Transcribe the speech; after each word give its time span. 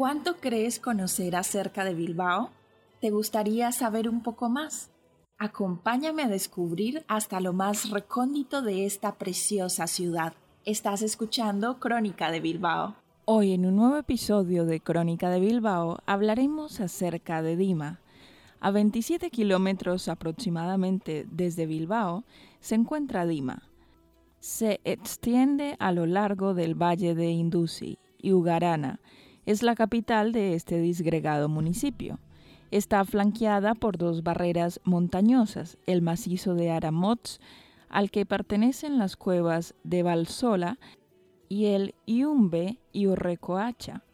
¿Cuánto 0.00 0.36
crees 0.40 0.78
conocer 0.80 1.36
acerca 1.36 1.84
de 1.84 1.94
Bilbao? 1.94 2.50
¿Te 3.00 3.10
gustaría 3.10 3.70
saber 3.70 4.08
un 4.08 4.22
poco 4.22 4.48
más? 4.48 4.90
Acompáñame 5.38 6.22
a 6.22 6.28
descubrir 6.28 7.04
hasta 7.06 7.40
lo 7.40 7.52
más 7.52 7.90
recóndito 7.90 8.62
de 8.62 8.86
esta 8.86 9.16
preciosa 9.16 9.86
ciudad. 9.86 10.32
Estás 10.64 11.02
escuchando 11.02 11.78
Crónica 11.78 12.30
de 12.30 12.40
Bilbao. 12.40 12.94
Hoy 13.24 13.52
en 13.52 13.66
un 13.66 13.76
nuevo 13.76 13.96
episodio 13.96 14.64
de 14.64 14.80
Crónica 14.80 15.28
de 15.28 15.40
Bilbao 15.40 15.98
hablaremos 16.06 16.80
acerca 16.80 17.42
de 17.42 17.56
Dima. 17.56 18.00
A 18.60 18.70
27 18.70 19.30
kilómetros 19.30 20.08
aproximadamente 20.08 21.26
desde 21.30 21.64
Bilbao 21.64 22.24
se 22.60 22.74
encuentra 22.74 23.24
Dima. 23.24 23.62
Se 24.38 24.80
extiende 24.84 25.76
a 25.78 25.92
lo 25.92 26.04
largo 26.04 26.52
del 26.52 26.74
valle 26.74 27.14
de 27.14 27.30
Indusi 27.30 27.98
y 28.20 28.32
Ugarana. 28.32 29.00
Es 29.46 29.62
la 29.62 29.74
capital 29.74 30.32
de 30.32 30.54
este 30.54 30.78
disgregado 30.78 31.48
municipio. 31.48 32.18
Está 32.70 33.04
flanqueada 33.06 33.74
por 33.74 33.96
dos 33.96 34.22
barreras 34.22 34.78
montañosas, 34.84 35.78
el 35.86 36.02
macizo 36.02 36.54
de 36.54 36.70
Aramots 36.70 37.40
al 37.88 38.10
que 38.10 38.24
pertenecen 38.24 38.98
las 38.98 39.16
cuevas 39.16 39.74
de 39.84 40.02
Valsola 40.02 40.78
y 41.48 41.66
el 41.66 41.94
Iumbe 42.06 42.78
y 42.92 43.08
Urrecoacha. 43.08 44.04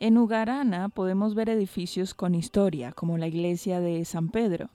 En 0.00 0.16
Ugarana 0.16 0.88
podemos 0.90 1.34
ver 1.34 1.48
edificios 1.48 2.14
con 2.14 2.36
historia, 2.36 2.92
como 2.92 3.18
la 3.18 3.26
iglesia 3.26 3.80
de 3.80 4.04
San 4.04 4.28
Pedro, 4.28 4.70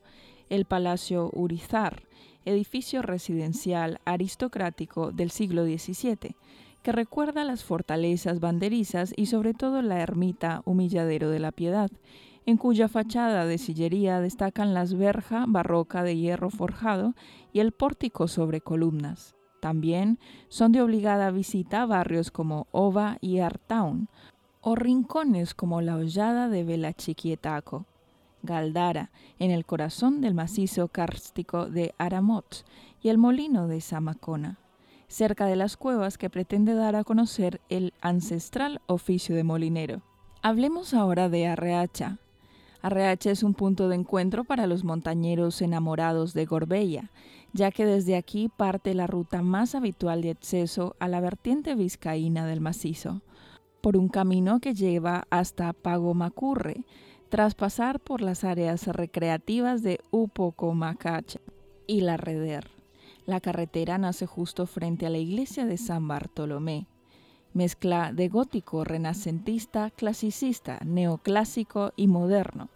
el 0.50 0.66
Palacio 0.66 1.30
Urizar, 1.32 2.04
edificio 2.44 3.02
residencial 3.02 4.02
aristocrático 4.04 5.14
del 5.14 5.32
siglo 5.32 5.64
XVII, 5.64 6.36
que 6.82 6.92
recuerda 6.92 7.46
las 7.46 7.64
fortalezas 7.64 8.42
banderizas 8.42 9.14
y 9.16 9.28
sobre 9.28 9.54
todo 9.54 9.82
la 9.82 10.02
ermita 10.02 10.62
Humilladero 10.66 11.30
de 11.30 11.40
la 11.40 11.54
Piedad, 11.54 11.90
en 12.46 12.58
cuya 12.58 12.90
fachada 12.90 13.46
de 13.46 13.58
sillería 13.58 14.20
destacan 14.20 14.74
las 14.74 14.94
verja 14.94 15.46
barroca 15.48 16.04
de 16.04 16.18
hierro 16.18 16.50
forjado 16.50 17.16
y 17.54 17.62
el 17.62 17.72
pórtico 17.72 18.28
sobre 18.28 18.60
columnas. 18.60 19.36
También 19.62 20.20
son 20.50 20.74
de 20.74 20.82
obligada 20.82 21.32
visita 21.32 21.86
barrios 21.86 22.32
como 22.32 22.68
Ova 22.72 23.18
y 23.22 23.40
Artown, 23.40 24.10
o 24.64 24.75
rincones 24.75 25.53
como 25.53 25.81
la 25.81 25.97
Hollada 25.97 26.47
de 26.47 26.64
Velachiquietaco, 26.64 27.86
Galdara, 28.42 29.11
en 29.38 29.52
el 29.52 29.66
corazón 29.66 30.22
del 30.22 30.33
macizo 30.33 30.88
kárstico 30.88 31.67
de 31.67 31.94
Aramot, 31.97 32.66
y 33.02 33.09
el 33.09 33.17
molino 33.17 33.67
de 33.67 33.81
Samacona, 33.81 34.58
cerca 35.09 35.45
de 35.45 35.58
las 35.58 35.75
cuevas 35.75 36.17
que 36.17 36.30
pretende 36.30 36.73
dar 36.73 36.95
a 36.95 37.03
conocer 37.03 37.59
el 37.67 37.94
ancestral 38.02 38.81
oficio 38.88 39.36
de 39.36 39.44
molinero. 39.44 40.02
Hablemos 40.41 40.94
ahora 40.94 41.28
de 41.28 41.45
Arreacha, 41.47 42.19
Arreacha 42.84 43.31
es 43.31 43.44
un 43.44 43.53
punto 43.53 43.88
de 43.88 43.95
encuentro 43.95 44.44
para 44.44 44.67
los 44.67 44.84
montañeros 44.84 45.61
enamorados 45.61 46.34
de 46.34 46.45
Gorbella, 46.45 47.11
ya 47.53 47.72
que 47.72 47.86
desde 47.86 48.17
aquí 48.17 48.50
parte 48.50 48.94
la 48.94 49.08
ruta 49.08 49.41
más 49.41 49.73
habitual 49.73 50.22
de 50.22 50.31
acceso 50.31 50.97
a 51.00 51.08
la 51.08 51.22
vertiente 51.22 51.75
vizcaína 51.75 52.45
del 52.45 52.59
macizo, 52.59 53.22
por 53.84 53.98
un 53.98 54.08
camino 54.08 54.62
que 54.62 54.73
lleva 54.73 55.28
hasta 55.30 55.73
Pagomacurre, 55.73 56.86
tras 57.28 57.53
pasar 57.53 58.00
por 58.00 58.22
las 58.22 58.45
áreas 58.45 58.88
recreativas 58.88 59.84
de 59.84 60.00
Upocomacacha 60.09 61.41
y 61.85 62.00
La 62.00 62.16
Reder. 62.16 62.69
La 63.25 63.41
carretera 63.41 63.97
nace 63.97 64.25
justo 64.25 64.68
frente 64.68 65.06
a 65.06 65.09
la 65.09 65.18
iglesia 65.18 65.66
de 65.66 65.75
San 65.75 66.08
Bartolomé, 66.08 66.88
mezcla 67.53 68.13
de 68.13 68.30
gótico 68.30 68.85
renacentista, 68.85 69.91
clasicista, 69.91 70.79
neoclásico 70.85 71.91
y 71.97 72.08
moderno. 72.08 72.69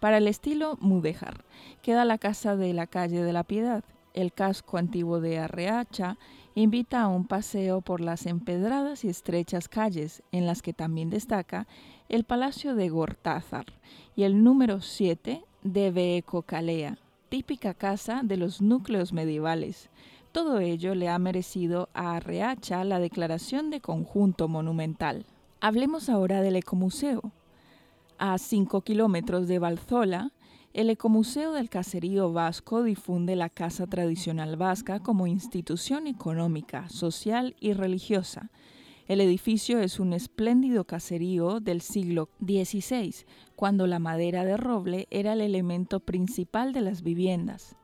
Para 0.00 0.18
el 0.18 0.28
estilo 0.28 0.76
mudéjar, 0.82 1.46
queda 1.80 2.04
la 2.04 2.18
casa 2.18 2.56
de 2.56 2.74
la 2.74 2.86
calle 2.86 3.22
de 3.22 3.32
la 3.32 3.44
Piedad. 3.44 3.84
El 4.14 4.32
casco 4.32 4.78
antiguo 4.78 5.20
de 5.20 5.38
Arreacha 5.38 6.18
invita 6.54 7.02
a 7.02 7.08
un 7.08 7.26
paseo 7.26 7.80
por 7.80 8.00
las 8.00 8.26
empedradas 8.26 9.04
y 9.04 9.08
estrechas 9.08 9.68
calles, 9.68 10.22
en 10.32 10.46
las 10.46 10.62
que 10.62 10.72
también 10.72 11.10
destaca 11.10 11.66
el 12.08 12.24
Palacio 12.24 12.74
de 12.74 12.88
Gortázar 12.88 13.66
y 14.14 14.24
el 14.24 14.44
número 14.44 14.80
7 14.80 15.44
de 15.62 15.90
Beecocalea, 15.90 16.98
típica 17.28 17.72
casa 17.72 18.20
de 18.22 18.36
los 18.36 18.60
núcleos 18.60 19.12
medievales, 19.12 19.88
todo 20.32 20.60
ello 20.60 20.94
le 20.94 21.10
ha 21.10 21.18
merecido 21.18 21.90
a 21.92 22.16
Arreacha 22.16 22.84
la 22.84 22.98
declaración 22.98 23.68
de 23.68 23.82
conjunto 23.82 24.48
monumental. 24.48 25.26
Hablemos 25.60 26.08
ahora 26.08 26.40
del 26.40 26.56
Ecomuseo. 26.56 27.32
A 28.16 28.38
5 28.38 28.80
kilómetros 28.80 29.46
de 29.46 29.58
Valzola, 29.58 30.32
el 30.72 30.88
Ecomuseo 30.88 31.52
del 31.52 31.68
Caserío 31.68 32.32
Vasco 32.32 32.82
difunde 32.82 33.36
la 33.36 33.50
casa 33.50 33.86
tradicional 33.86 34.56
vasca 34.56 35.00
como 35.00 35.26
institución 35.26 36.06
económica, 36.06 36.88
social 36.88 37.54
y 37.60 37.74
religiosa. 37.74 38.50
El 39.06 39.20
edificio 39.20 39.80
es 39.80 40.00
un 40.00 40.14
espléndido 40.14 40.84
caserío 40.84 41.60
del 41.60 41.82
siglo 41.82 42.30
XVI, 42.40 43.14
cuando 43.54 43.86
la 43.86 43.98
madera 43.98 44.44
de 44.44 44.56
roble 44.56 45.08
era 45.10 45.34
el 45.34 45.42
elemento 45.42 46.00
principal 46.00 46.72
de 46.72 46.80
las 46.80 47.02
viviendas. 47.02 47.76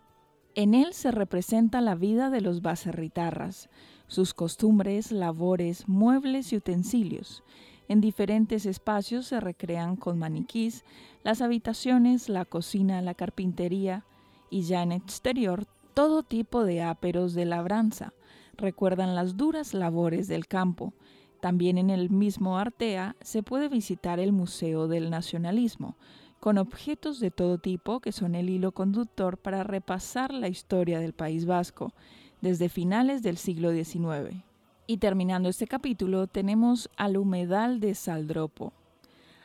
En 0.54 0.74
él 0.74 0.94
se 0.94 1.10
representa 1.10 1.82
la 1.82 1.94
vida 1.94 2.30
de 2.30 2.40
los 2.40 2.62
baserritarras, 2.62 3.68
sus 4.06 4.32
costumbres, 4.32 5.12
labores, 5.12 5.86
muebles 5.88 6.54
y 6.54 6.56
utensilios. 6.56 7.44
En 7.88 8.02
diferentes 8.02 8.66
espacios 8.66 9.26
se 9.26 9.40
recrean 9.40 9.96
con 9.96 10.18
maniquís 10.18 10.84
las 11.24 11.40
habitaciones, 11.40 12.28
la 12.28 12.44
cocina, 12.44 13.00
la 13.00 13.14
carpintería 13.14 14.04
y 14.50 14.62
ya 14.62 14.82
en 14.82 14.92
exterior 14.92 15.64
todo 15.94 16.22
tipo 16.22 16.64
de 16.64 16.82
áperos 16.82 17.32
de 17.32 17.46
labranza. 17.46 18.12
Recuerdan 18.56 19.14
las 19.14 19.36
duras 19.36 19.72
labores 19.72 20.28
del 20.28 20.46
campo. 20.46 20.92
También 21.40 21.78
en 21.78 21.88
el 21.88 22.10
mismo 22.10 22.58
Artea 22.58 23.16
se 23.22 23.42
puede 23.42 23.68
visitar 23.68 24.20
el 24.20 24.32
Museo 24.32 24.86
del 24.86 25.08
Nacionalismo, 25.08 25.96
con 26.40 26.58
objetos 26.58 27.20
de 27.20 27.30
todo 27.30 27.58
tipo 27.58 28.00
que 28.00 28.12
son 28.12 28.34
el 28.34 28.50
hilo 28.50 28.72
conductor 28.72 29.38
para 29.38 29.64
repasar 29.64 30.32
la 30.32 30.48
historia 30.48 31.00
del 31.00 31.14
País 31.14 31.46
Vasco 31.46 31.94
desde 32.40 32.68
finales 32.68 33.22
del 33.22 33.38
siglo 33.38 33.72
XIX. 33.72 34.47
Y 34.90 34.96
terminando 34.96 35.50
este 35.50 35.66
capítulo 35.66 36.28
tenemos 36.28 36.88
al 36.96 37.18
humedal 37.18 37.78
de 37.78 37.94
Saldropo. 37.94 38.72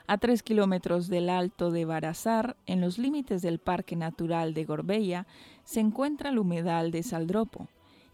A 0.07 0.17
tres 0.17 0.41
kilómetros 0.41 1.09
del 1.09 1.29
alto 1.29 1.69
de 1.69 1.83
Barazar, 1.83 2.55
en 2.65 2.79
los 2.79 2.97
límites 2.97 3.41
del 3.41 3.59
Parque 3.59 3.97
Natural 3.97 4.53
de 4.53 4.63
Gorbella, 4.63 5.27
se 5.65 5.81
encuentra 5.81 6.29
el 6.29 6.39
humedal 6.39 6.91
de 6.91 7.03
Saldropo. 7.03 7.67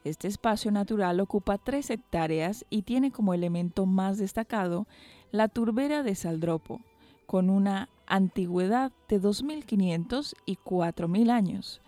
Este 0.04 0.28
espacio 0.28 0.72
natural 0.72 1.20
ocupa 1.20 1.60
tres 1.60 1.92
hectáreas 1.92 2.66
y 2.72 2.82
tiene 2.82 3.12
como 3.12 3.36
elemento 3.36 3.86
más 3.86 4.18
destacado 4.18 4.88
la 5.32 5.50
turbera 5.50 6.02
de 6.02 6.16
Saldropo, 6.16 6.82
con 7.28 7.52
una 7.52 7.90
antigüedad 8.08 8.92
de 9.08 9.22
2.500 9.22 10.34
y 10.48 10.56
4.000 10.56 11.30
años. 11.30 11.80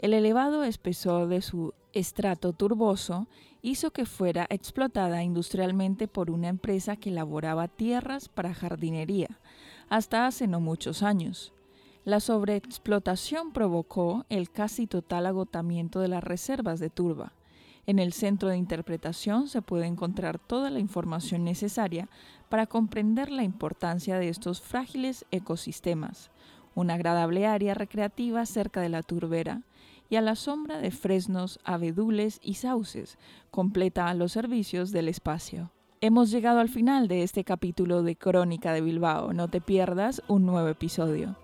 El 0.00 0.14
elevado 0.14 0.64
espesor 0.64 1.28
de 1.28 1.42
su 1.42 1.74
estrato 1.92 2.54
turboso 2.54 3.26
hizo 3.60 3.90
que 3.90 4.06
fuera 4.06 4.46
explotada 4.48 5.22
industrialmente 5.22 6.08
por 6.08 6.30
una 6.30 6.48
empresa 6.48 6.96
que 6.96 7.10
elaboraba 7.10 7.68
tierras 7.68 8.30
para 8.30 8.54
jardinería, 8.54 9.28
hasta 9.90 10.26
hace 10.26 10.46
no 10.46 10.58
muchos 10.58 11.02
años. 11.02 11.52
La 12.06 12.20
sobreexplotación 12.20 13.52
provocó 13.52 14.24
el 14.30 14.50
casi 14.50 14.86
total 14.86 15.26
agotamiento 15.26 16.00
de 16.00 16.08
las 16.08 16.24
reservas 16.24 16.80
de 16.80 16.88
turba. 16.88 17.34
En 17.84 17.98
el 17.98 18.14
centro 18.14 18.48
de 18.48 18.56
interpretación 18.56 19.48
se 19.48 19.60
puede 19.60 19.84
encontrar 19.84 20.38
toda 20.38 20.70
la 20.70 20.78
información 20.78 21.44
necesaria 21.44 22.08
para 22.48 22.66
comprender 22.66 23.30
la 23.30 23.42
importancia 23.42 24.18
de 24.18 24.30
estos 24.30 24.62
frágiles 24.62 25.26
ecosistemas, 25.30 26.30
una 26.74 26.94
agradable 26.94 27.46
área 27.46 27.74
recreativa 27.74 28.46
cerca 28.46 28.80
de 28.80 28.88
la 28.88 29.02
turbera 29.02 29.60
y 30.10 30.16
a 30.16 30.20
la 30.20 30.34
sombra 30.34 30.78
de 30.78 30.90
fresnos, 30.90 31.60
abedules 31.64 32.40
y 32.42 32.54
sauces, 32.54 33.16
completa 33.50 34.12
los 34.12 34.32
servicios 34.32 34.90
del 34.90 35.08
espacio. 35.08 35.70
Hemos 36.02 36.30
llegado 36.30 36.60
al 36.60 36.68
final 36.68 37.08
de 37.08 37.22
este 37.22 37.44
capítulo 37.44 38.02
de 38.02 38.16
Crónica 38.16 38.72
de 38.72 38.80
Bilbao. 38.80 39.32
No 39.32 39.48
te 39.48 39.60
pierdas 39.60 40.22
un 40.28 40.46
nuevo 40.46 40.68
episodio. 40.68 41.36